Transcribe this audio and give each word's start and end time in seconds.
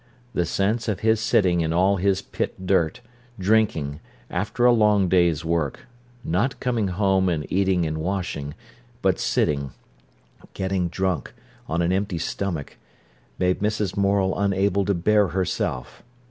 The 0.33 0.47
sense 0.47 0.87
of 0.87 1.01
his 1.01 1.19
sitting 1.19 1.61
in 1.61 1.71
all 1.73 1.97
his 1.97 2.23
pit 2.23 2.65
dirt, 2.65 3.01
drinking, 3.37 3.99
after 4.31 4.65
a 4.65 4.71
long 4.71 5.07
day's 5.07 5.45
work, 5.45 5.81
not 6.23 6.59
coming 6.59 6.87
home 6.87 7.29
and 7.29 7.45
eating 7.53 7.85
and 7.85 7.99
washing, 7.99 8.55
but 9.03 9.19
sitting, 9.19 9.73
getting 10.55 10.87
drunk, 10.87 11.35
on 11.67 11.83
an 11.83 11.91
empty 11.91 12.17
stomach, 12.17 12.77
made 13.37 13.59
Mrs. 13.59 13.95
Morel 13.95 14.33
unable 14.39 14.85
to 14.85 14.95
bear 14.95 15.27
herself. 15.27 16.01